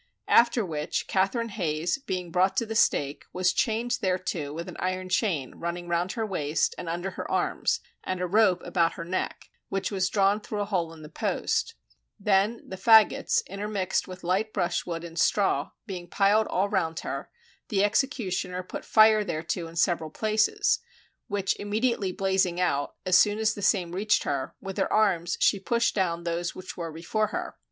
[0.27, 5.09] After which Catherine Hayes being brought to the stake, was chained thereto with an iron
[5.09, 9.51] chain running round her waist and under her arms and a rope about her neck,
[9.69, 11.75] which was drawn through a hole in the post;
[12.19, 17.29] then the faggots, intermixed with light brush wood and straw, being piled all round her,
[17.67, 20.79] the executioner put fire thereto in several places,
[21.27, 25.59] which immediately blazing out, as soon as the same reached her, with her arms she
[25.59, 27.55] pushed down those which were before her.